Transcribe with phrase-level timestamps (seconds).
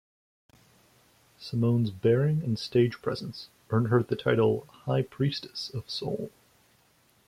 [1.37, 6.31] Simone's bearing and stage presence earned her the title "High Priestess of Soul".